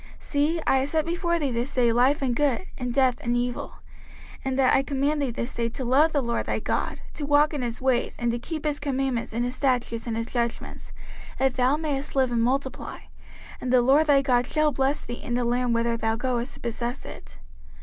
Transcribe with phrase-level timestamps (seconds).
[0.17, 3.37] 05:030:015 See, I have set before thee this day life and good, and death and
[3.37, 3.79] evil; 05:030:016
[4.45, 7.53] In that I command thee this day to love the LORD thy God, to walk
[7.53, 10.91] in his ways, and to keep his commandments and his statutes and his judgments,
[11.37, 12.97] that thou mayest live and multiply:
[13.61, 16.61] and the LORD thy God shall bless thee in the land whither thou goest to
[16.61, 17.37] possess it.